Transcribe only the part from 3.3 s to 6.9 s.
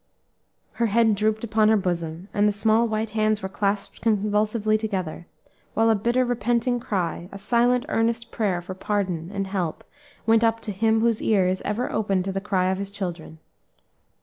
were clasped convulsively together, while a bitter, repenting